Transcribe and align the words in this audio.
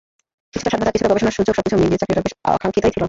কিছুটা 0.53 0.69
স্বাধীনতা, 0.71 0.93
কিছুটা 0.93 1.11
গবেষণার 1.11 1.35
সুযোগ, 1.37 1.53
সবকিছু 1.57 1.77
মিলিয়ে 1.81 1.99
চাকরিটা 2.01 2.23
বেশ 2.25 2.33
আকাঙ্ক্ষিতই 2.55 2.93
ছিল। 2.93 2.99